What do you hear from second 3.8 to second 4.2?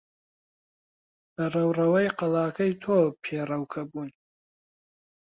بوون.